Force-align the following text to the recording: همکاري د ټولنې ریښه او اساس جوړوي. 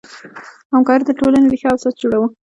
همکاري 0.73 1.03
د 1.05 1.11
ټولنې 1.19 1.47
ریښه 1.51 1.67
او 1.69 1.77
اساس 1.77 1.93
جوړوي. 2.01 2.27